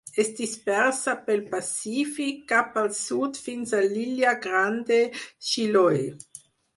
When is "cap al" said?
2.51-2.89